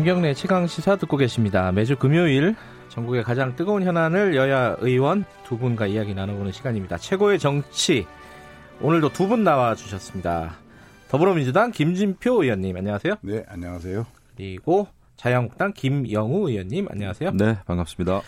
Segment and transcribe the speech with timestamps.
[0.00, 1.70] 김경래 최강 시사 듣고 계십니다.
[1.72, 2.56] 매주 금요일
[2.88, 6.96] 전국의 가장 뜨거운 현안을 여야 의원 두 분과 이야기 나눠보는 시간입니다.
[6.96, 8.06] 최고의 정치
[8.80, 10.56] 오늘도 두 분 나와 주셨습니다.
[11.08, 13.16] 더불어민주당 김진표 의원님 안녕하세요.
[13.20, 14.06] 네, 안녕하세요.
[14.34, 14.88] 그리고
[15.18, 17.32] 자유한국당 김영우 의원님 안녕하세요.
[17.32, 18.22] 네, 반갑습니다.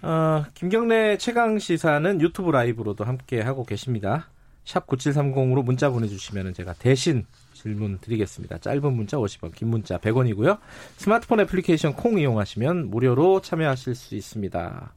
[0.00, 4.30] 어, 김경래 최강 시사는 유튜브 라이브로도 함께 하고 계십니다.
[4.64, 7.26] 샵 9730으로 문자 보내주시면 제가 대신
[7.62, 8.58] 질문 드리겠습니다.
[8.58, 10.58] 짧은 문자 50원, 긴 문자 100원이고요.
[10.96, 14.92] 스마트폰 애플리케이션 콩 이용하시면 무료로 참여하실 수 있습니다.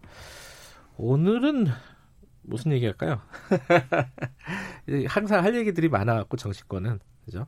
[0.98, 1.68] 오늘은
[2.42, 3.22] 무슨 얘기 할까요?
[5.08, 7.46] 항상 할 얘기들이 많아갖고 정치권은 그죠?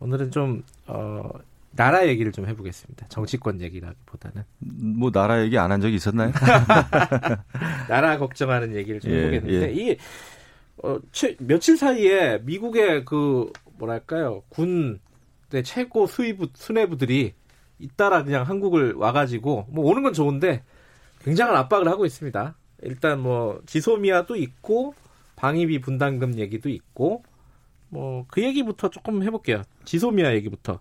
[0.00, 1.30] 오늘은 좀 어,
[1.70, 3.06] 나라 얘기를 좀 해보겠습니다.
[3.08, 6.32] 정치권 얘기라기보다는 뭐 나라 얘기 안 한 적이 있었나요?
[7.88, 9.72] 나라 걱정하는 얘기를 좀 예, 해보겠는데 예.
[9.92, 9.96] 이
[10.82, 13.50] 어, 최, 며칠 사이에 미국의 그
[13.82, 14.98] 뭐랄까요 군의
[15.64, 17.34] 최고 수위부 수뇌부들이
[17.78, 20.62] 잇따라 그냥 한국을 와가지고 뭐 오는 건 좋은데
[21.24, 22.54] 굉장한 압박을 하고 있습니다.
[22.82, 24.94] 일단 뭐 지소미아도 있고
[25.36, 27.24] 방위비 분담금 얘기도 있고
[27.88, 29.62] 뭐 그 얘기부터 조금 해볼게요.
[29.84, 30.80] 지소미아 얘기부터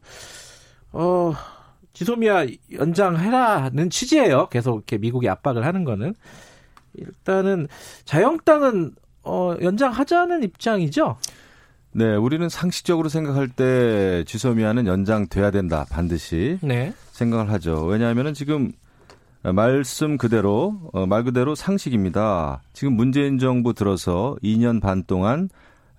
[0.94, 1.34] 어
[1.94, 4.48] 지소미아 연장해라는 취지예요.
[4.50, 6.16] 계속 이렇게 미국이 압박을 하는 거는
[6.94, 7.68] 일단은
[8.06, 11.18] 자영당은 어 연장하자는 입장이죠.
[11.94, 16.94] 네, 우리는 상식적으로 생각할 때 지소미아는 연장돼야 된다 반드시 네.
[17.12, 17.84] 생각을 하죠.
[17.86, 18.72] 왜냐하면은 지금
[19.44, 22.62] 말씀 그대로 어, 말 그대로 상식입니다.
[22.74, 25.50] 지금 문재인 정부 들어서 2년 반 동안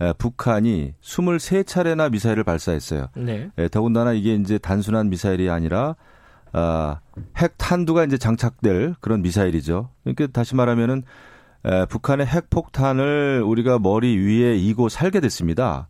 [0.01, 3.09] 에, 북한이 23차례나 미사일을 발사했어요.
[3.17, 3.51] 네.
[3.59, 5.97] 예, 더군다나 이게 이제 단순한 미사일이 아니라
[6.53, 7.01] 아,
[7.37, 9.89] 핵 탄두가 이제 장착될 그런 미사일이죠.
[10.05, 11.03] 그러니까 다시 말하면은
[11.65, 15.89] 에, 북한의 핵 폭탄을 우리가 머리 위에 이고 살게 됐습니다.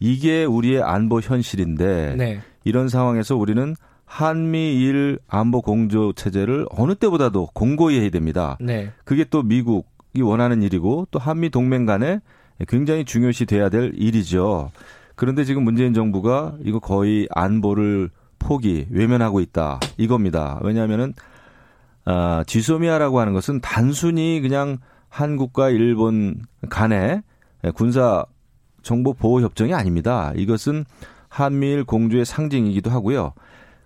[0.00, 2.40] 이게 우리의 안보 현실인데 네.
[2.64, 8.56] 이런 상황에서 우리는 한미일 안보 공조 체제를 어느 때보다도 공고히 해야 됩니다.
[8.60, 8.92] 네.
[9.04, 12.20] 그게 또 미국이 원하는 일이고 또 한미 동맹 간에
[12.68, 14.70] 굉장히 중요시 돼야 될 일이죠.
[15.16, 19.80] 그런데 지금 문재인 정부가 이거 거의 안보를 포기, 외면하고 있다.
[19.96, 20.58] 이겁니다.
[20.62, 21.14] 왜냐하면은,
[22.04, 24.78] 아, 지소미아라고 하는 것은 단순히 그냥
[25.14, 27.22] 한국과 일본 간의
[27.76, 28.26] 군사
[28.82, 30.32] 정보 보호 협정이 아닙니다.
[30.34, 30.84] 이것은
[31.28, 33.32] 한미일 공조의 상징이기도 하고요.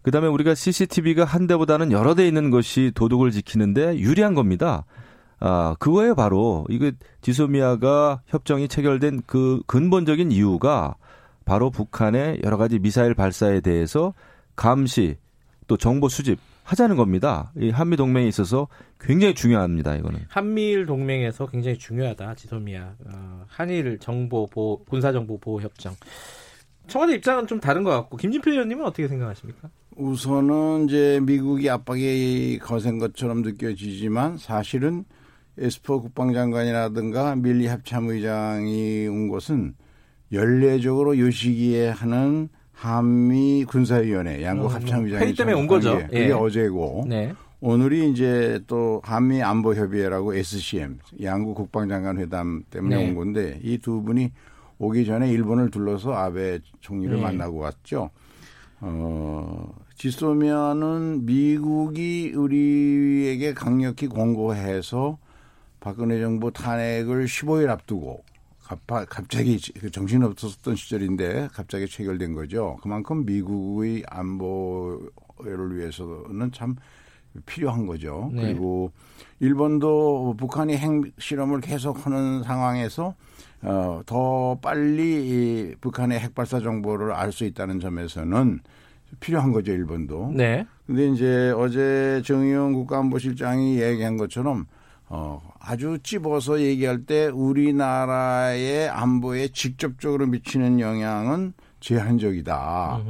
[0.00, 4.86] 그다음에 우리가 CCTV가 한 대보다는 여러 대 있는 것이 도덕을 지키는데 유리한 겁니다.
[5.38, 10.94] 아, 그거에 바로 이거 지소미아가 협정이 체결된 그 근본적인 이유가
[11.44, 14.14] 바로 북한의 여러 가지 미사일 발사에 대해서
[14.56, 15.18] 감시
[15.66, 17.50] 또 정보 수집 하자는 겁니다.
[17.56, 18.68] 이 한미 동맹에 있어서
[19.00, 19.96] 굉장히 중요합니다.
[19.96, 20.20] 이거는.
[20.28, 22.34] 한미일 동맹에서 굉장히 중요하다.
[22.34, 25.94] 지소미아 어, 한일 정보 보호 군사 정보 보호 협정.
[26.86, 29.70] 청와대 입장은 좀 다른 것 같고 김진표 의원님은 어떻게 생각하십니까?
[29.96, 35.04] 우선은 이제 미국이 압박이 거센 것처럼 느껴지지만 사실은
[35.56, 39.74] 에스퍼 국방장관이라든가 밀리 합참의장이 온 것은
[40.32, 45.98] 연례적으로 요 시기에 하는 한미 군사위원회 양국 어, 합참의장이 회의 때문에 온 거죠.
[45.98, 46.30] 게 예.
[46.30, 47.34] 어제고 네.
[47.60, 53.08] 오늘이 이제 또 한미 안보 협의회라고 SCM 양국 국방장관 회담 때문에 네.
[53.08, 54.30] 온 건데 이 두 분이
[54.78, 57.20] 오기 전에 일본을 둘러서 아베 총리를 네.
[57.20, 58.10] 만나고 왔죠.
[58.80, 65.18] 어, 지소미아는 미국이 우리에게 강력히 공고해서
[65.80, 68.22] 박근혜 정부 탄핵을 15일 앞두고
[68.68, 72.76] 갑- 갑자기 그 정신없었던 시절인데 갑자기 체결된 거죠.
[72.82, 76.76] 그만큼 미국의 안보를 위해서는 참
[77.46, 78.30] 필요한 거죠.
[78.32, 78.42] 네.
[78.42, 78.92] 그리고
[79.40, 83.14] 일본도 북한이 핵 실험을 계속하는 상황에서
[83.62, 85.02] 어, 더 빨리
[85.70, 88.60] 이 북한의 핵 발사 정보를 알 수 있다는 점에서는
[89.20, 90.32] 필요한 거죠, 일본도.
[90.36, 90.66] 네.
[90.86, 94.66] 근데 이제 어제 정의용 국가안보실장이 얘기한 것처럼
[95.10, 103.00] 어, 아주 찝어서 얘기할 때 우리나라의 안보에 직접적으로 미치는 영향은 제한적이다.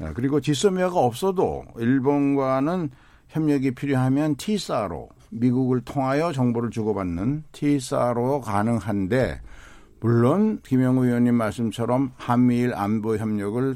[0.00, 2.90] 어, 그리고 지소미아가 없어도 일본과는
[3.28, 9.40] 협력이 필요하면 T사로 미국을 통하여 정보를 주고받는 T사로 가능한데
[10.00, 13.74] 물론 김영우 의원님 말씀처럼 한미일 안보 협력을 에,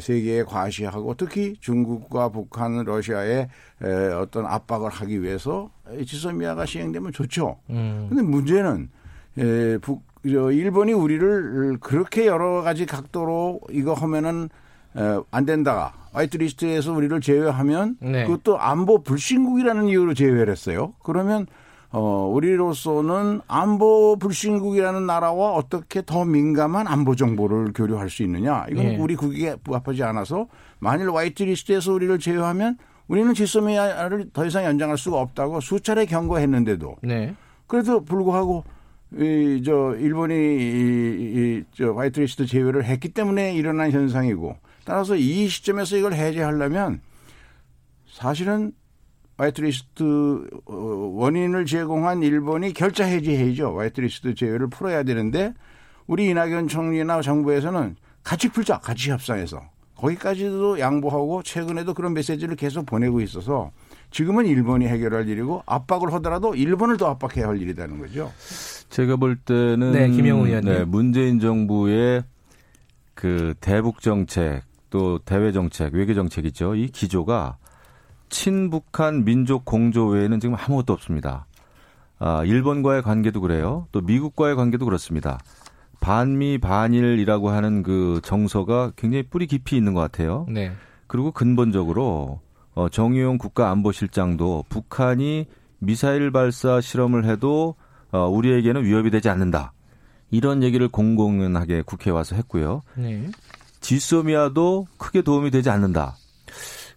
[0.00, 3.48] 세계에 과시하고 특히 중국과 북한, 러시아에
[3.82, 7.56] 에, 어떤 압박을 하기 위해서 이 지소미아가 시행되면 좋죠.
[7.70, 8.06] 음.
[8.08, 8.90] 근데 문제는
[9.38, 14.50] 에, 북, 저, 일본이 우리를 그렇게 여러 가지 각도로 이거 하면은
[14.96, 15.94] 에, 안 된다.
[16.12, 18.24] 화이트리스트에서 우리를 제외하면 네.
[18.24, 20.92] 그것도 안보 불신국이라는 이유로 제외를 했어요.
[21.02, 21.46] 그러면
[21.92, 28.64] 어, 우리로서는 안보 불신국이라는 나라와 어떻게 더 민감한 안보 정보를 교류할 수 있느냐.
[28.70, 28.96] 이건 네.
[28.96, 30.46] 우리 국익에 부합하지 않아서
[30.78, 32.78] 만일 화이트 리스트에서 우리를 제외하면
[33.08, 37.34] 우리는 지소미아를 더 이상 연장할 수가 없다고 수차례 경고했는데도 네.
[37.66, 38.64] 그래도 불구하고
[39.12, 45.96] 이 저 일본이 이, 이저 화이트 리스트 제외를 했기 때문에 일어난 현상이고 따라서 이 시점에서
[45.96, 47.00] 이걸 해제하려면
[48.08, 48.70] 사실은
[49.40, 50.74] 화이트리스트 어,
[51.14, 53.78] 원인을 제공한 일본이 결자해지해야죠.
[53.78, 55.54] 화이트리스트 제외를 풀어야 되는데
[56.06, 59.62] 우리 이낙연 총리나 정부에서는 같이 풀자, 같이 협상해서
[59.96, 63.70] 거기까지도 양보하고 최근에도 그런 메시지를 계속 보내고 있어서
[64.10, 68.32] 지금은 일본이 해결할 일이고 압박을 하더라도 일본을 더 압박해야 할 일이라는 거죠.
[68.90, 70.72] 제가 볼 때는 네, 김영우 의원님.
[70.72, 72.24] 네, 문재인 정부의
[73.14, 76.74] 그 대북 정책 또 대외 정책, 외교 정책이죠.
[76.74, 77.58] 이 기조가
[78.30, 81.46] 친북한 민족 공조 외에는 지금 아무것도 없습니다.
[82.18, 83.86] 아, 일본과의 관계도 그래요.
[83.92, 85.38] 또 미국과의 관계도 그렇습니다.
[86.00, 90.46] 반미 반일이라고 하는 그 정서가 굉장히 뿌리 깊이 있는 것 같아요.
[90.48, 90.72] 네.
[91.06, 92.40] 그리고 근본적으로
[92.74, 95.46] 어, 정의용 국가안보실장도 북한이
[95.78, 97.74] 미사일 발사 실험을 해도
[98.12, 99.72] 어, 우리에게는 위협이 되지 않는다.
[100.30, 102.82] 이런 얘기를 공공연하게 국회에 와서 했고요.
[102.94, 103.28] 네.
[103.80, 106.16] 지소미아도 크게 도움이 되지 않는다.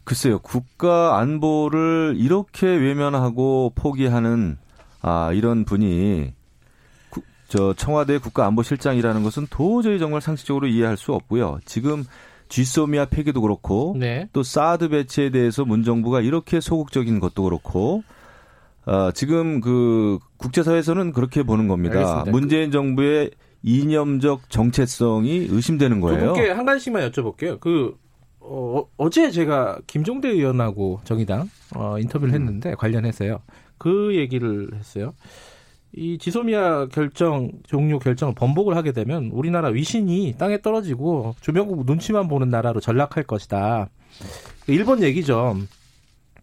[0.04, 4.58] 글쎄요, 국가 안보를 이렇게 외면하고 포기하는
[5.02, 6.34] 아, 이런 분이
[7.10, 11.60] 구, 저 청와대 국가안보실장이라는 것은 도저히 정말 상식적으로 이해할 수 없고요.
[11.66, 12.04] 지금
[12.50, 14.30] 쥐소미아 폐기도 그렇고 네.
[14.34, 18.04] 또 사드 배치에 대해서 문정부가 이렇게 소극적인 것도 그렇고
[18.86, 21.96] 어, 지금 그 국제사회에서는 그렇게 보는 겁니다.
[22.00, 22.32] 알겠습니다.
[22.32, 23.32] 문재인 정부의
[23.64, 26.34] 이념적 정체성이 의심되는 두 거예요.
[26.34, 27.60] 분께 한 가지씩만 여쭤볼게요.
[27.60, 27.98] 그
[28.46, 33.42] 어, 어제 제가 김종대 의원하고 정의당 어, 인터뷰를 했는데 관련해서요.
[33.78, 35.14] 그 얘기를 했어요.
[35.96, 42.50] 이 지소미아 결정 종료 결정을 번복을 하게 되면 우리나라 위신이 땅에 떨어지고 주변국 눈치만 보는
[42.50, 43.90] 나라로 전락할 것이다.
[44.68, 45.56] 일본 얘기죠.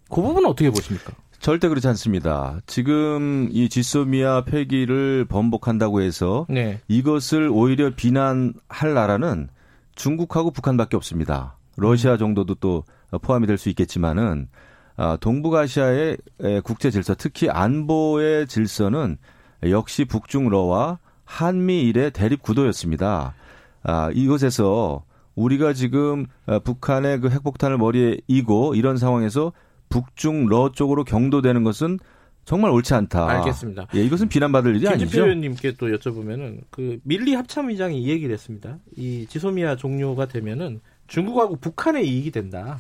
[0.09, 1.13] 그 부분은 어떻게 보십니까?
[1.41, 2.61] 절대 그렇지 않습니다.
[2.67, 6.81] 지금 이 지소미아 폐기를 번복한다고 해서 네.
[6.87, 9.49] 이것을 오히려 비난할 나라는
[9.95, 11.57] 중국하고 북한밖에 없습니다.
[11.81, 12.85] 러시아 정도도 또
[13.23, 14.49] 포함이 될 수 있겠지만은
[14.97, 19.17] 아, 동북아시아의 에, 국제 질서, 특히 안보의 질서는
[19.65, 23.35] 역시 북중러와 한미일의 대립 구도였습니다.
[23.83, 25.05] 아, 이것에서
[25.37, 29.53] 우리가 지금 아, 북한의 그 핵폭탄을 머리에 이고 이런 상황에서
[29.89, 31.99] 북중러 쪽으로 경도되는 것은
[32.45, 33.29] 정말 옳지 않다.
[33.29, 33.87] 알겠습니다.
[33.95, 35.23] 예, 이것은 비난받을 일이 김진표 아니죠.
[35.23, 38.79] 의원님께 또 여쭤보면은 그 밀리 합참 의장이 이 얘기를 했습니다.
[38.97, 40.81] 이 지소미아 종료가 되면은
[41.11, 42.79] 중국하고 북한의 이익이 된다.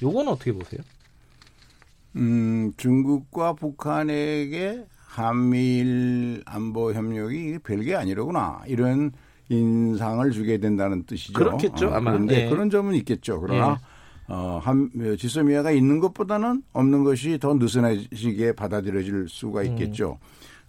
[0.00, 0.80] 요거는 어떻게 보세요?
[2.16, 8.62] 음, 중국과 북한에게 한미일 안보 협력이 별게 아니로구나.
[8.66, 9.12] 이런
[9.48, 11.32] 인상을 주게 된다는 뜻이죠.
[11.34, 12.12] 그렇겠죠, 어, 아마.
[12.12, 12.48] 그런데 예.
[12.48, 13.40] 그런 점은 있겠죠.
[13.40, 13.78] 그러나
[14.28, 20.18] 어, 한, 지소미아가 있는 것보다는 없는 것이 더 느슨해지게 받아들여질 수가 있겠죠.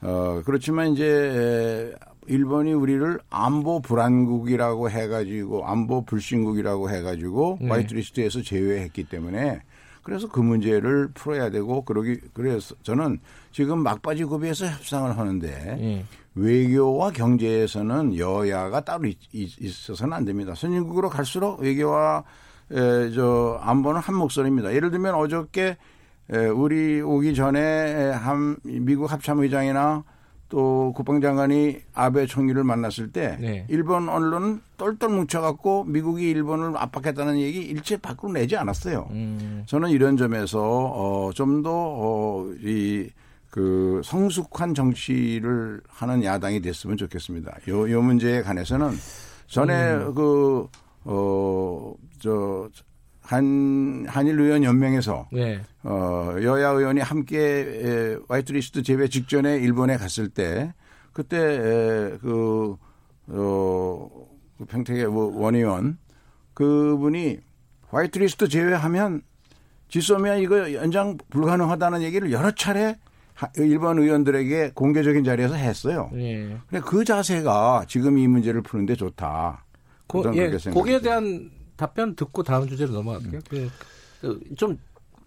[0.04, 7.70] 어, 그렇지만 이제 에, 일본이 우리를 안보 불안국이라고 해가지고 안보 불신국이라고 해가지고 네.
[7.70, 9.62] 화이트리스트에서 제외했기 때문에
[10.04, 13.20] 그래서 그 문제를 풀어야 되고 그러기 그래서 저는
[13.52, 15.48] 지금 막바지 구비해서 협상을 하는데
[15.80, 16.06] 예.
[16.36, 20.56] 외교와 경제에서는 여야가 따로 있, 어서는 안 됩니다.
[20.56, 22.24] 선진국으로 갈수록 외교와
[22.72, 24.74] 에, 저 안보는 한 목소리입니다.
[24.74, 25.78] 예를 들면 어저께 에,
[26.30, 30.04] 우리 오기 전에 에, 한 미국 합참의장이나
[30.54, 33.66] 또 국방장관이 아베 총리를 만났을 때 네.
[33.70, 39.08] 일본 언론은 똘똘 뭉쳐갖고 미국이 일본을 압박했다는 얘기 일체 밖으로 내지 않았어요.
[39.10, 47.58] 음, 저는 이런 점에서 어, 좀더 어, 이그 성숙한 정치를 하는 야당이 됐으면 좋겠습니다.
[47.70, 48.92] 요, 요 문제에 관해서는
[49.48, 50.14] 전에 음.
[50.14, 50.68] 그,
[51.06, 52.70] 어, 저,
[53.24, 55.62] 한, 한일 의원 연맹에서 네.
[55.84, 60.74] 어, 여야 의원이 함께 에, 화이트리스트 제외 직전에 일본에 갔을 때
[61.14, 62.76] 그때 에, 그,
[63.28, 64.10] 어,
[64.58, 65.98] 그 평택의 뭐 원의원
[66.54, 67.40] 그분이
[67.90, 69.22] 화이트리스트 제외하면
[69.88, 72.98] 지소미아 이거 연장 불가능하다는 얘기를 여러 차례
[73.36, 76.10] 하- 일본 의원들에게 공개적인 자리에서 했어요.
[76.16, 76.58] 예.
[76.70, 79.66] 근데 그 자세가 지금 이 문제를 푸는데 좋다.
[80.08, 80.50] 고, 예.
[80.72, 83.42] 거기에 대한 답변 듣고 다음 주제로 넘어갈게요.
[83.50, 83.70] 그,
[84.22, 84.78] 그, 좀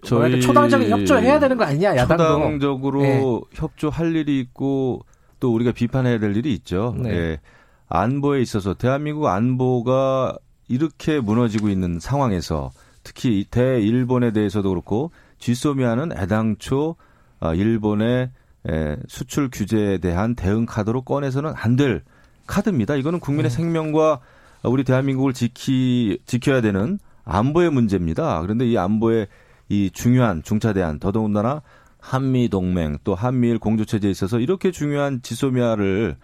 [0.02, 2.24] 저희 초당적인 협조해야 되는 거 아니냐 야당도.
[2.24, 3.22] 초당적으로 네.
[3.54, 5.00] 협조할 일이 있고
[5.40, 6.94] 또 우리가 비판해야 될 일이 있죠.
[6.98, 7.10] 네.
[7.10, 7.40] 예.
[7.88, 10.36] 안보에 있어서 대한민국 안보가
[10.68, 12.70] 이렇게 무너지고 있는 상황에서
[13.04, 16.96] 특히 이 대일본에 대해서도 그렇고 쥐소미아는 애당초
[17.38, 18.30] 아, 일본의
[18.68, 22.02] 에, 수출 규제에 대한 대응 카드로 꺼내서는 안 될
[22.46, 22.94] 카드입니다.
[22.96, 23.56] 이거는 국민의 네.
[23.56, 24.20] 생명과
[24.62, 28.40] 우리 대한민국을 지키 지켜야 되는 안보의 문제입니다.
[28.42, 29.28] 그런데 이 안보의
[29.68, 31.62] 이 중요한 중차대한 더더군다나
[31.98, 36.16] 한미 동맹 또 한미일 공조 체제에 있어서 이렇게 중요한 지소미아를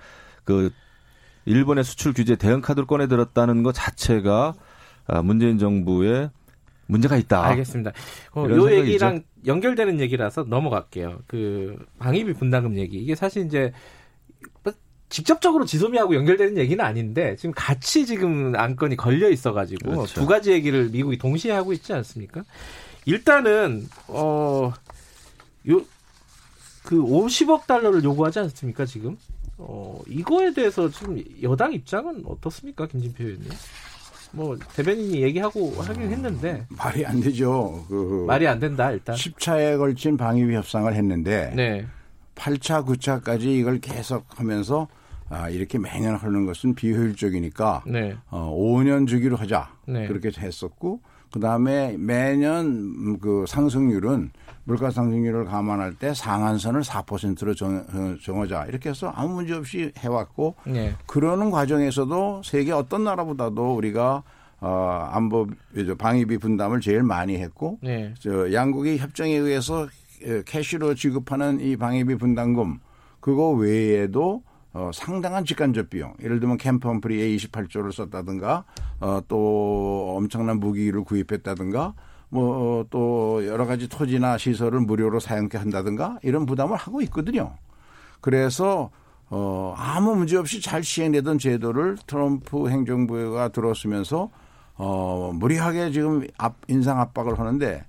[0.45, 0.71] 그
[1.45, 4.55] 일본의 수출 규제 대응 카드로 꺼내 들었다는 것 자체가
[5.09, 6.31] 아, 문재인 정부의
[6.87, 7.45] 문제가 있다.
[7.45, 7.93] 알겠습니다.
[8.35, 9.27] 어, 요 얘기랑 있죠?
[9.47, 11.21] 연결되는 얘기라서 넘어갈게요.
[11.27, 12.99] 그 방위비 분담금 얘기.
[12.99, 13.73] 이게 사실 이제 뭐
[15.13, 20.15] 직접적으로 지소미하고 연결되는 얘기는 아닌데 지금 같이 지금 안건이 걸려 있어가지고 그렇죠.
[20.21, 22.43] 두 가지 얘기를 미국이 동시에 하고 있지 않습니까?
[23.05, 24.73] 일단은 어
[25.69, 25.85] 요
[26.83, 29.17] 그 50억 달러를 요구하지 않습니까 지금?
[29.59, 33.49] 어 이거에 대해서 지금 여당 입장은 어떻습니까 김진표 의원님?
[34.33, 37.85] 뭐 대변인이 얘기하고 하긴 했는데 말이 안 되죠.
[37.89, 39.15] 그 말이 안 된다 일단.
[39.15, 41.87] 10차에 걸친 방위비 협상을 했는데 네.
[42.35, 44.89] 8차, 9차까지 이걸 계속 하면서
[45.33, 48.15] 아, 이렇게 매년 하는 것은 비효율적이니까 네.
[48.29, 49.71] 어, 5년 주기로 하자.
[49.89, 50.07] 네.
[50.07, 51.01] 그렇게 했었고
[51.33, 54.31] 그 다음에 매년 그 상승률은
[54.65, 60.95] 물가 상승률을 감안할 때 상한선을 4%로 정, 정하자 이렇게 해서 아무 문제 없이 해왔고 네.
[61.07, 64.23] 그러는 과정에서도 세계 어떤 나라보다도 우리가
[64.61, 65.49] 어, 안보
[65.97, 68.13] 방위비 분담을 제일 많이 했고 네.
[68.21, 69.89] 저 양국이 협정에 의해서
[70.45, 72.79] 캐시로 지급하는 이 방위비 분담금
[73.19, 74.43] 그거 외에도
[74.75, 76.15] 어, 상당한 직간접 비용.
[76.23, 78.65] 예를 들면 캠프험프리에 28조를 썼다든가,
[79.01, 81.95] 어, 또 엄청난 무기를 구입했다든가,
[82.31, 87.55] 뭐, 또 여러 가지 토지나 시설을 무료로 사용케 한다든가, 이런 부담을 하고 있거든요.
[88.23, 88.91] 그래서,
[89.29, 94.31] 어, 아무 문제 없이 잘 시행되던 제도를 트럼프 행정부가 들어서면서,
[94.77, 97.85] 어, 무리하게 지금 압, 인상 압박을 하는데,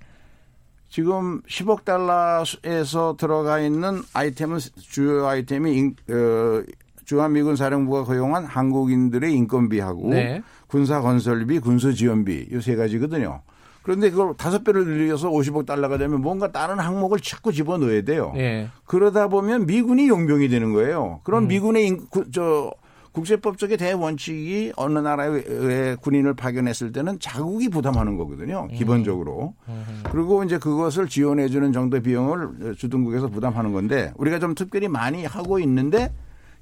[0.94, 6.62] 지금 10억 달러에서 들어가 있는 아이템은 주요 아이템이 인, 어,
[7.04, 10.40] 주한미군 사령부가 고용한 한국인들의 인건비하고 네.
[10.68, 13.42] 군사 건설비, 군수 지원비 이세 가지거든요.
[13.82, 18.30] 그런데 그걸 다섯 배를 늘려서 50억 달러가 되면 뭔가 다른 항목을 자꾸 집어넣어야 돼요.
[18.36, 18.68] 네.
[18.84, 21.18] 그러다 보면 미군이 용병이 되는 거예요.
[21.24, 21.48] 그럼 음.
[21.48, 22.72] 미군의 인, 저
[23.14, 28.66] 국제법적인 대원칙이 어느 나라의 군인을 파견했을 때는 자국이 부담하는 거거든요.
[28.68, 28.74] 음.
[28.74, 29.54] 기본적으로.
[29.68, 30.02] 음.
[30.10, 35.60] 그리고 이제 그것을 지원해 주는 정도의 비용을 주둔국에서 부담하는 건데 우리가 좀 특별히 많이 하고
[35.60, 36.12] 있는데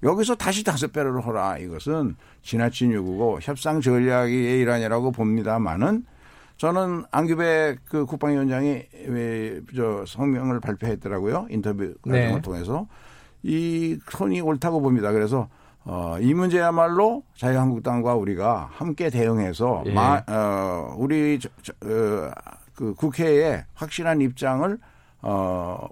[0.02, 1.56] 여기서 다시 다섯 배로 하라.
[1.56, 6.04] 이것은 지나친 요구고 협상 전략의 일환이라고 봅니다만은
[6.58, 8.82] 저는 안규백 그 국방위원장이
[9.74, 11.46] 저 성명을 발표했더라고요.
[11.48, 12.40] 인터뷰 과정을 네.
[12.42, 12.86] 통해서
[13.42, 15.12] 이 톤이 옳다고 봅니다.
[15.12, 15.48] 그래서
[15.84, 19.92] 어, 이 문제야말로 자유한국당과 우리가 함께 대응해서 예.
[19.92, 22.30] 마, 어, 우리 저, 저, 어,
[22.74, 24.78] 그 국회에 확실한 입장을
[25.22, 25.88] 어,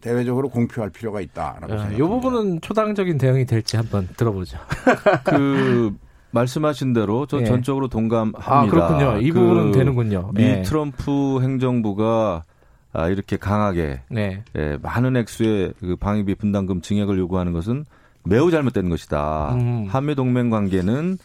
[0.00, 2.04] 대외적으로 공표할 필요가 있다라고 아, 생각합니다.
[2.04, 4.58] 이 부분은 초당적인 대응이 될지 한번 들어보죠.
[5.24, 5.96] 그
[6.30, 7.44] 말씀하신 대로 저 예.
[7.44, 8.40] 전적으로 동감합니다.
[8.44, 9.18] 아, 그렇군요.
[9.20, 10.30] 이 그 부분은 되는군요.
[10.34, 10.62] 미 예.
[10.62, 12.44] 트럼프 행정부가
[12.92, 14.42] 아, 이렇게 강하게 네.
[14.56, 17.84] 예, 많은 액수의 그 방위비 분담금 증액을 요구하는 것은
[18.26, 19.54] 매우 잘못된 것이다.
[19.54, 19.86] 음.
[19.88, 21.18] 한미 동맹 관계는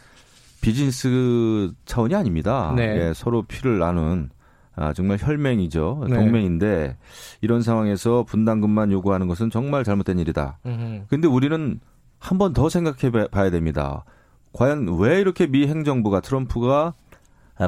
[0.61, 2.73] 비즈니스 차원이 아닙니다.
[2.75, 3.07] 네.
[3.09, 4.29] 예, 서로 피를 나눈
[4.75, 6.05] 아, 정말 혈맹이죠.
[6.09, 6.15] 네.
[6.15, 6.97] 동맹인데
[7.41, 10.59] 이런 상황에서 분담금만 요구하는 것은 정말 잘못된 일이다.
[11.07, 11.79] 그런데 우리는
[12.19, 14.05] 한 번 더 생각해 봐야 됩니다.
[14.53, 16.93] 과연 왜 이렇게 미 행정부가 트럼프가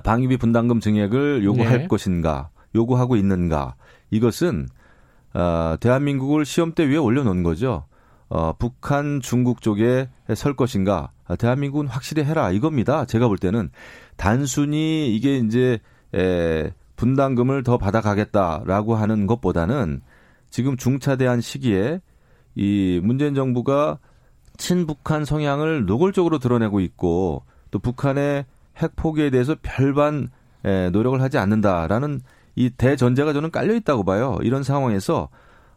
[0.04, 1.88] 방위비 분담금 증액을 요구할 네.
[1.88, 3.76] 것인가, 요구하고 있는가?
[4.12, 4.68] 이것은
[5.34, 7.86] 어, 대한민국을 시험대 위에 올려놓은 거죠.
[8.30, 11.12] 어, 북한, 중국 쪽에 설 것인가?
[11.26, 13.06] 아, 대한민국은 확실히 해라 이겁니다.
[13.06, 13.70] 제가 볼 때는
[14.18, 15.80] 단순히 이게 이제
[16.14, 20.02] 에, 분담금을 더 받아가겠다라고 하는 것보다는
[20.50, 22.02] 지금 중차대한 시기에
[22.56, 24.00] 이 문재인 정부가
[24.58, 28.46] 친북한 성향을 노골적으로 드러내고 있고 또 북한의
[28.78, 30.30] 핵 포기에 대해서 별반
[30.64, 32.22] 에, 노력을 하지 않는다라는
[32.56, 34.38] 이 대전제가 저는 깔려 있다고 봐요.
[34.44, 35.30] 이런 상황에서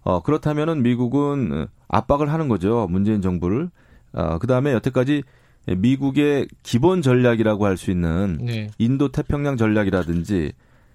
[0.06, 2.86] 어, 그렇다면은 미국은 압박을 하는 거죠.
[2.88, 3.70] 문재인 정부를.
[4.12, 5.24] 어, 그 다음에 여태까지
[5.66, 8.68] 미국의 기본 전략이라고 할 수 있는 네.
[8.78, 10.52] 인도 태평양 전략이라든지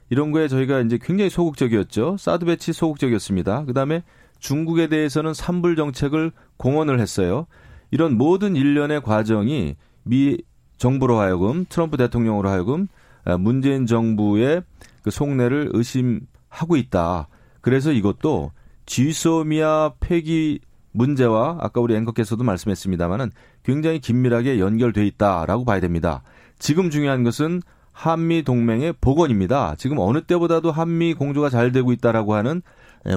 [0.10, 2.16] 이런 거에 저희가 이제 굉장히 소극적이었죠.
[2.18, 3.66] 사드 배치 소극적이었습니다.
[3.66, 4.02] 그 다음에
[4.40, 7.48] 중국에 대해서는 삼불 정책을 공언을 했어요.
[7.92, 10.38] 이런 모든 일련의 과정이 미
[10.78, 12.88] 정부로 하여금 트럼프 대통령으로 하여금
[13.26, 14.64] 아, 문재인 정부의
[15.04, 17.28] 그 속내를 의심하고 있다.
[17.60, 18.52] 그래서 이것도
[18.92, 20.60] 지소미아 폐기
[20.92, 23.32] 문제와 아까 우리 앵커께서도 말씀했습니다마는
[23.64, 26.24] 굉장히 긴밀하게 연결돼 있다라고 봐야 됩니다.
[26.60, 27.62] 지금 중요한 것은
[27.94, 29.76] 한미 동맹의 복원입니다.
[29.78, 32.62] 지금 어느 때보다도 한미 공조가 잘 되고 있다라고 하는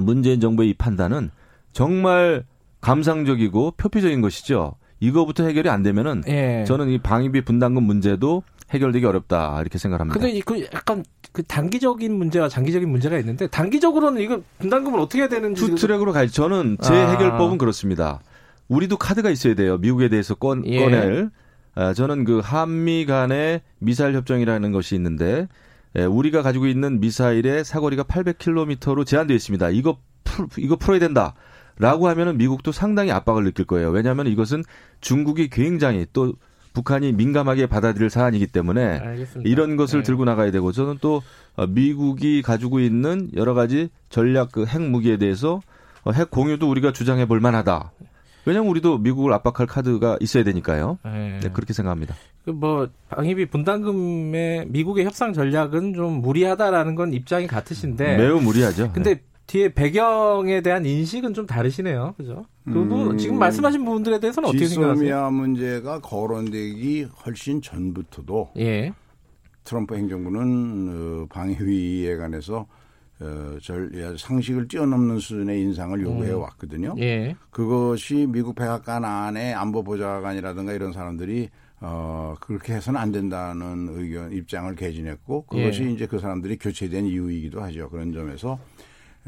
[0.02, 1.33] 문재인 정부의 이 판단은
[1.73, 2.45] 정말
[2.81, 4.76] 감상적이고 표피적인 것이죠.
[5.00, 6.64] 이거부터 해결이 안 되면은 예.
[6.69, 10.19] 저는 이 방위비 분담금 문제도 해결되기 어렵다 이렇게 생각합니다.
[10.19, 15.61] 근데 그 약간 그 단기적인 문제와 장기적인 문제가 있는데 단기적으로는 이거 분담금을 어떻게 해야 되는지
[15.61, 16.33] two track으로 가야지.
[16.35, 17.11] 저는 제 아.
[17.11, 18.21] 해결법은 그렇습니다.
[18.69, 19.78] 우리도 카드가 있어야 돼요.
[19.78, 20.78] 미국에 대해서 꺼, 예.
[20.78, 21.31] 꺼낼.
[21.75, 25.49] 아, 저는 그 한미 간의 미사일 협정이라는 것이 있는데
[25.97, 29.71] 예, 우리가 가지고 있는 미사일의 사거리가 800km로 제한되어 있습니다.
[29.71, 31.35] 이거 풀, 이거 풀어야 된다.
[31.78, 33.90] 라고 하면은 미국도 상당히 압박을 느낄 거예요.
[33.90, 34.62] 왜냐하면 이것은
[35.00, 36.35] 중국이 굉장히 또
[36.75, 39.49] 북한이 민감하게 받아들일 사안이기 때문에 알겠습니다.
[39.49, 40.04] 이런 것을 네.
[40.04, 41.23] 들고 나가야 되고 저는 또
[41.57, 45.61] 어, 미국이 가지고 있는 여러 가지 전략 그 핵 무기에 대해서
[46.02, 47.93] 어, 핵 공유도 우리가 주장해 볼 만하다.
[48.47, 50.99] 왜냐하면 우리도 미국을 압박할 카드가 있어야 되니까요.
[51.04, 51.38] 네.
[51.43, 52.14] 네, 그렇게 생각합니다.
[52.45, 58.87] 그뭐 방위비 분담금의 미국의 협상 전략은 좀 무리하다라는 건 입장이 같으신데 매우 무리하죠.
[58.88, 58.90] 네.
[58.93, 62.15] 근데 뒤에 배경에 대한 인식은 좀 다르시네요.
[62.17, 62.47] 그죠?
[62.65, 63.19] 그 부분 음.
[63.19, 65.05] 지금 말씀하신 부분들에 대해서는 어떻게 생각하세요?
[65.05, 68.93] 지소미아 문제가 거론되기 훨씬 전부터도 예.
[69.65, 72.67] 트럼프 행정부는 어, 방위위에 관해서
[73.21, 76.95] 어, 절, 상식을 뛰어넘는 수준의 인상을 요구해 왔거든요.
[76.99, 77.37] 예.
[77.51, 85.47] 그것이 미국 백악관 안에 안보보좌관이라든가 이런 사람들이 어, 그렇게 해서는 안 된다는 의견, 입장을 개진했고
[85.47, 85.91] 그것이 예.
[85.91, 87.91] 이제 그 사람들이 교체된 이유이기도 하죠.
[87.91, 88.59] 그런 점에서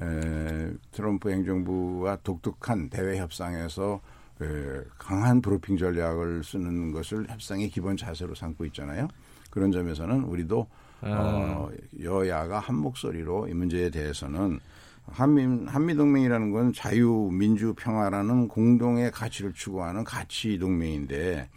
[0.00, 4.00] 에, 트럼프 행정부와 독특한 대외 협상에서
[4.40, 9.08] 에, 강한 브로핑 전략을 쓰는 것을 협상의 기본 자세로 삼고 있잖아요.
[9.50, 10.66] 그런 점에서는 우리도
[11.02, 11.68] 어,
[12.02, 14.60] 여야가 한 목소리로 이 문제에 대해서는
[15.08, 21.48] 한미, 한미 동맹이라는 건 자유, 민주, 평화라는 공동의 가치를 추구하는 가치 동맹인데,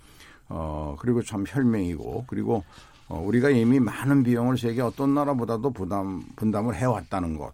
[0.50, 2.64] 어, 그리고 참 혈맹이고, 그리고
[3.08, 7.54] 어, 우리가 이미 많은 비용을 세계 어떤 나라보다도 부담, 분담을 해왔다는 것.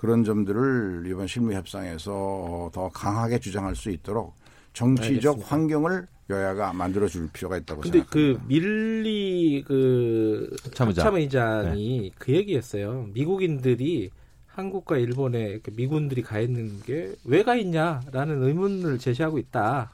[0.00, 4.34] 그런 점들을 이번 실무 협상에서 더 강하게 주장할 수 있도록
[4.72, 5.46] 정치적 알겠습니다.
[5.46, 8.46] 환경을 여야가 만들어 줄 필요가 있다고 근데 그 생각합니다.
[8.48, 11.04] 밀리 그 참의장.
[11.04, 13.10] 참의장이 그 얘기했어요.
[13.12, 14.10] 미국인들이
[14.46, 19.90] 한국과 일본에 그 미군들이 가 있는 게 왜 가 있냐라는 의문을 제시하고 있다.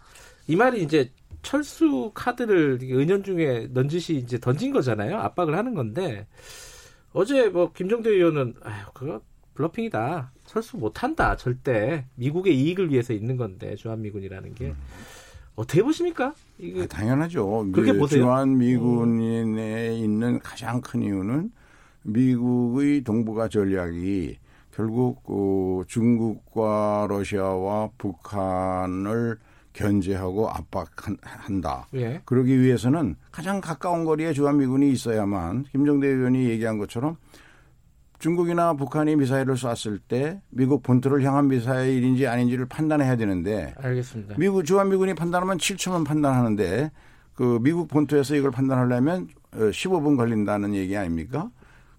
[0.47, 1.11] 이 말이 이제
[1.43, 5.17] 철수 카드를 은연중에 넌지시 이제 던진 거잖아요.
[5.17, 6.29] 압박을 하는 건데
[7.13, 9.21] 어제 뭐 김정대 의원은 아유 그거
[9.57, 10.31] 블러핑이다.
[10.45, 11.37] 철수 못 한다.
[11.37, 14.75] 절대 미국의 이익을 위해서 있는 건데 주한미군이라는 게
[15.57, 16.35] 어떻게 보십니까?
[16.59, 17.67] 이게 아, 당연하죠.
[17.73, 18.23] 그렇게 그 보세요?
[18.23, 21.51] 주한 미군에 있는 가장 큰 이유는
[22.03, 24.39] 미국의 동북아 전략이
[24.73, 29.39] 결국 그 중국과 러시아와 북한을
[29.73, 31.89] 견제하고 압박한다.
[31.95, 32.21] 예.
[32.25, 37.17] 그러기 위해서는 가장 가까운 거리에 주한미군이 있어야만 김정대 의원이 얘기한 것처럼
[38.19, 44.37] 중국이나 북한이 미사일을 쐈을 때 미국 본토를 향한 미사일인지 아닌지를 판단해야 되는데 알겠습니다.
[44.39, 46.91] 미국 주한미군이 판단하면 7초만 판단하는데
[47.35, 51.51] 그 미국 본토에서 이걸 판단하려면 어, 15분 걸린다는 얘기 아닙니까?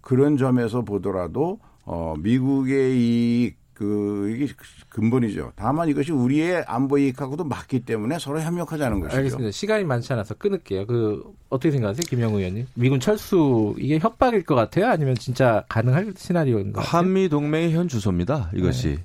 [0.01, 4.51] 그런 점에서 보더라도 어 미국의 이 그 이게
[4.89, 5.51] 근본이죠.
[5.55, 9.17] 다만 이것이 우리의 안보 이익하고도 맞기 때문에 서로 협력하자는 것이죠.
[9.17, 9.51] 알겠습니다.
[9.51, 10.87] 시간이 많지 않아서 끊을게요.
[10.87, 12.65] 그 어떻게 생각하세요, 김영우 의원님?
[12.73, 14.87] 미군 철수 이게 협박일 것 같아요?
[14.87, 16.97] 아니면 진짜 가능할 시나리오인 것 같아요?
[16.97, 18.49] 한미 동맹의 현 주소입니다.
[18.55, 18.97] 이것이.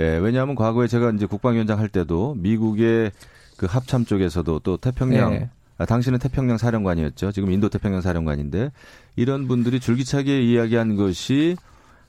[0.00, 3.12] 예, 왜냐하면 과거에 제가 이제 국방위원장 할 때도 미국의
[3.56, 5.50] 그 합참 쪽에서도 또 태평양 네.
[5.78, 7.30] 아, 당신은 태평양 사령관이었죠.
[7.30, 8.72] 지금 인도 태평양 사령관인데
[9.14, 11.56] 이런 분들이 줄기차게 이야기한 것이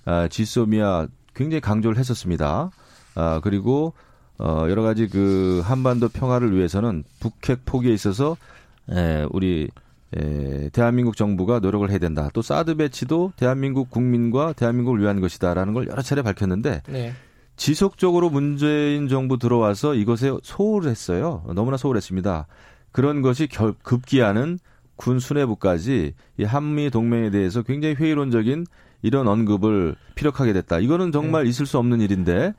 [0.04, 2.72] 아, 지소미아 굉장히 강조를 했었습니다.
[3.16, 3.94] 아, 그리고
[4.40, 8.36] 어, 여러 가지 그 한반도 평화를 위해서는 북핵 포기에 있어서
[8.92, 9.70] 에, 우리
[10.16, 12.30] 에, 대한민국 정부가 노력을 해야 된다.
[12.34, 17.14] 또 사드 배치도 대한민국 국민과 대한민국을 위한 것이다라는 걸 여러 차례 밝혔는데 네.
[17.56, 21.46] 지속적으로 문재인 정부 들어와서 이것에 소홀했어요.
[21.56, 22.46] 너무나 소홀했습니다.
[22.92, 24.60] 그런 것이 결, 급기야는
[24.96, 28.66] 군 수뇌부까지 이 한미 동맹에 대해서 굉장히 회의론적인
[29.08, 30.80] 이런 언급을 피력하게 됐다.
[30.80, 31.50] 이거는 정말 네.
[31.50, 32.54] 있을 수 없는 일인데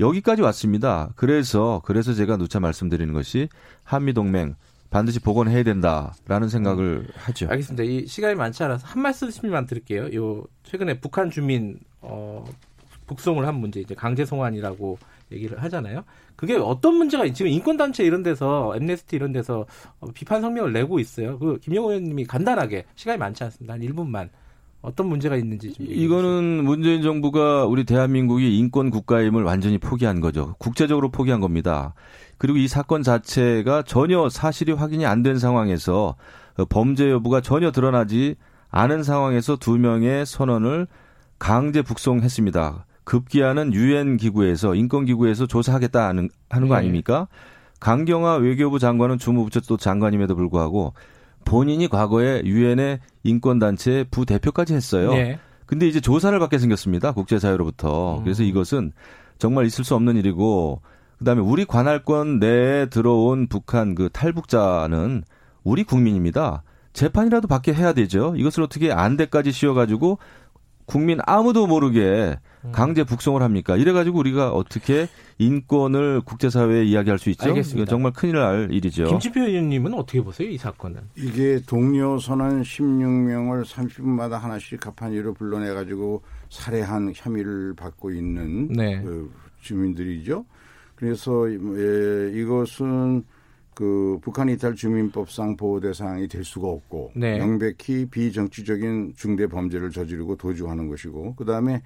[0.00, 1.10] 여기까지 왔습니다.
[1.16, 3.48] 그래서 그래서 제가 누차 말씀드리는 것이
[3.82, 4.54] 한미 동맹
[4.90, 7.48] 반드시 복원해야 된다라는 생각을 하죠.
[7.48, 7.82] 알겠습니다.
[7.84, 10.08] 이 시간이 많지 않아서 한 말씀만 드릴게요.
[10.14, 12.44] 요 최근에 북한 주민 어
[13.06, 14.98] 북송을 한 문제 이제 강제 송환이라고
[15.32, 16.04] 얘기를 하잖아요.
[16.36, 19.66] 그게 어떤 문제가 있- 지금 인권 단체 이런 데서 엠네스티 이런 데서
[20.00, 21.38] 어, 비판 성명을 내고 있어요.
[21.38, 23.74] 그 김영호 의원님이 간단하게 시간이 많지 않습니다.
[23.74, 24.28] 한 1분만
[24.84, 25.86] 어떤 문제가 있는지 좀.
[25.88, 30.54] 이거는 문재인 정부가 우리 대한민국이 인권 국가임을 완전히 포기한 거죠.
[30.58, 31.94] 국제적으로 포기한 겁니다.
[32.36, 36.16] 그리고 이 사건 자체가 전혀 사실이 확인이 안 된 상황에서
[36.58, 38.36] 어, 범죄 여부가 전혀 드러나지
[38.70, 40.86] 않은 상황에서 두 명의 선언을
[41.38, 42.84] 강제 북송했습니다.
[43.04, 46.80] 급기야는 유엔 기구에서 인권 기구에서 조사하겠다 하는, 하는 거 네.
[46.80, 47.26] 아닙니까?
[47.80, 50.94] 강경화 외교부 장관은 주무부처 또 장관임에도 불구하고
[51.44, 55.12] 본인이 과거에 유엔의 인권단체 부대표까지 했어요.
[55.12, 55.38] 네.
[55.66, 57.12] 근데 이제 조사를 받게 생겼습니다.
[57.12, 58.18] 국제사회로부터.
[58.18, 58.24] 음.
[58.24, 58.92] 그래서 이것은
[59.38, 60.82] 정말 있을 수 없는 일이고,
[61.18, 65.24] 그 다음에 우리 관할권 내에 들어온 북한 그 탈북자는
[65.62, 66.62] 우리 국민입니다.
[66.92, 68.34] 재판이라도 받게 해야 되죠.
[68.36, 70.18] 이것을 어떻게 안대까지 씌워가지고
[70.86, 72.72] 국민 아무도 모르게 음.
[72.72, 73.76] 강제 북송을 합니까?
[73.76, 77.48] 이래가지고 우리가 어떻게 인권을 국제사회에 이야기할 수 있죠?
[77.48, 77.82] 알겠습니다.
[77.82, 79.04] 이건 정말 큰일 날 일이죠.
[79.04, 81.00] 김치표 의원님은 어떻게 보세요 이 사건은?
[81.16, 89.00] 이게 동료 선원 16명을 30분마다 하나씩 갑판이로 불러내가지고 살해한 혐의를 받고 있는 네.
[89.02, 90.44] 그 주민들이죠.
[90.94, 93.24] 그래서 예, 이것은
[93.74, 97.38] 그 북한 이탈 주민법상 보호 대상이 될 수가 없고 네.
[97.38, 101.82] 명백히 비정치적인 중대 범죄를 저지르고 도주하는 것이고 그 다음에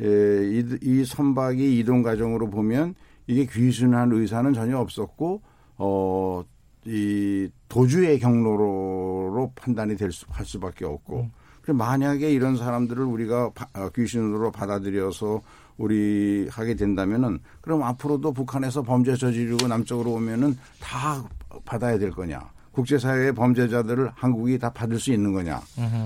[0.00, 2.94] 이, 이 선박이 이동 과정으로 보면
[3.26, 5.42] 이게 귀순한 의사는 전혀 없었고
[5.78, 6.44] 어.
[6.84, 11.28] 이 도주의 경로로 판단이 될 수, 할 수밖에 없고
[11.68, 11.76] 음.
[11.76, 15.42] 만약에 이런 사람들을 우리가 바, 어, 귀신으로 받아들여서
[15.78, 21.24] 우리 하게 된다면은 그럼 앞으로도 북한에서 범죄 저지르고 남쪽으로 오면은 다
[21.64, 22.40] 받아야 될 거냐?
[22.72, 25.60] 국제사회의 범죄자들을 한국이 다 받을 수 있는 거냐?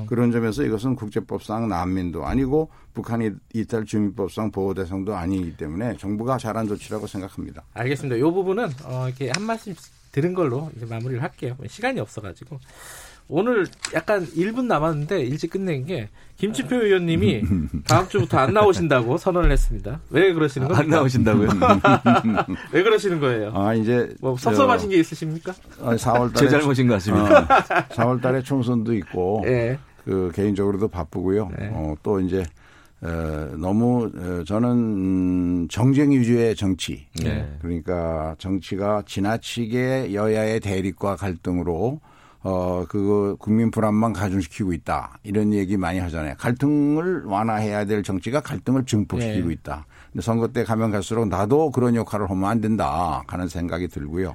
[0.06, 6.68] 그런 점에서 이것은 국제법상 난민도 아니고 북한이 이탈 주민법상 보호 대상도 아니기 때문에 정부가 잘한
[6.68, 7.62] 조치라고 생각합니다.
[7.74, 8.16] 알겠습니다.
[8.16, 9.74] 이 부분은 어, 이렇게 한 말씀
[10.12, 11.56] 들은 걸로 이제 마무리를 할게요.
[11.66, 12.58] 시간이 없어가지고
[13.28, 17.42] 오늘 약간 1분 남았는데 일찍 끝낸 게 김치표 의원님이
[17.86, 20.00] 다음 주부터 안 나오신다고 선언을 했습니다.
[20.10, 20.82] 왜 그러시는 겁니까?
[20.82, 21.48] 안 나오신다고요?
[22.72, 23.52] 왜 그러시는 거예요?
[23.54, 25.52] 아 이제 뭐 섭섭하신 게 있으십니까?
[25.80, 27.46] 4월 달에 제 잘못인 것 같습니다.
[27.90, 29.78] 4월 달에 총선도 있고 예.
[30.04, 31.50] 그 개인적으로도 바쁘고요.
[31.58, 31.70] 네.
[31.72, 32.42] 어, 또 이제
[33.02, 37.06] 어, 너무 어, 저는 음, 정쟁 위주의 정치.
[37.22, 37.48] 네.
[37.60, 42.00] 그러니까 정치가 지나치게 여야의 대립과 갈등으로
[42.44, 45.18] 어, 그 국민 불안만 가중시키고 있다.
[45.22, 46.34] 이런 얘기 많이 하잖아요.
[46.38, 49.54] 갈등을 완화해야 될 정치가 갈등을 증폭시키고 네.
[49.54, 49.86] 있다.
[50.10, 53.22] 근데 선거 때 가면 갈수록 나도 그런 역할을 하면 안 된다.
[53.28, 54.34] 하는 생각이 들고요.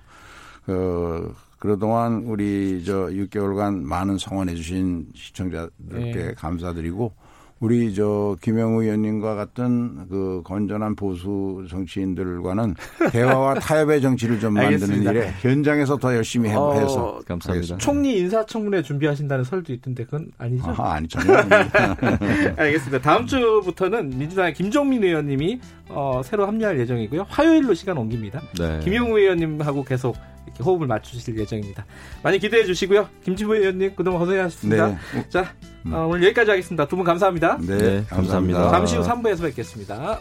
[0.66, 6.34] 그, 그동안 우리 저 6개월간 많은 성원해 주신 시청자들께 네.
[6.36, 7.14] 감사드리고
[7.60, 12.76] 우리 저 김영우 의원님과 같은 그 건전한 보수 정치인들과는
[13.12, 15.02] 대화와 타협의 정치를 좀 만드는.
[15.02, 17.78] 일에 현장에서 더 열심히 해- 어, 해서 감사합니다.
[17.78, 20.66] 총리 인사청문회 준비하신다는 설도 있던데 그건 아니죠?
[20.70, 21.98] 아하, 아니 전혀 아닙니다.
[22.62, 23.02] 알겠습니다.
[23.02, 27.26] 다음 주부터는 민주당의 김종민 의원님이 어, 새로 합류할 예정이고요.
[27.28, 28.40] 화요일로 시간 옮깁니다.
[28.60, 28.80] 네.
[28.84, 30.16] 김용우 의원님하고 계속
[30.48, 31.86] 이렇게 호흡을 맞추실 예정입니다.
[32.24, 33.08] 많이 기대해 주시고요.
[33.24, 34.88] 김지부 의원님 그동안 고생하셨습니다.
[34.88, 34.98] 네.
[35.30, 35.54] 자,
[35.92, 36.88] 어, 오늘 여기까지 하겠습니다.
[36.88, 37.58] 두 분 감사합니다.
[37.62, 38.60] 네, 네, 감사합니다.
[38.60, 38.72] 감사합니다.
[38.72, 40.20] 잠시 후 3부에서 뵙겠습니다.